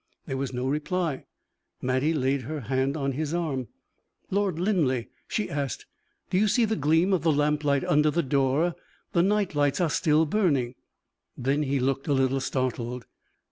There 0.25 0.35
was 0.37 0.51
no 0.51 0.67
reply. 0.67 1.25
Mattie 1.79 2.15
laid 2.15 2.41
her 2.41 2.61
hand 2.61 2.97
on 2.97 3.11
his 3.11 3.35
arm. 3.35 3.67
"Lord 4.31 4.57
Linleigh," 4.57 5.05
she 5.27 5.47
asked, 5.47 5.85
"do 6.31 6.39
you 6.39 6.47
see 6.47 6.65
the 6.65 6.75
gleam 6.75 7.13
of 7.13 7.21
the 7.21 7.31
lamplight 7.31 7.83
under 7.85 8.09
the 8.09 8.23
door? 8.23 8.73
The 9.13 9.21
night 9.21 9.53
lights 9.53 9.79
are 9.79 9.91
still 9.91 10.25
burning." 10.25 10.73
Then 11.37 11.61
he 11.61 11.79
looked 11.79 12.07
a 12.07 12.13
little 12.13 12.39
startled. 12.39 13.05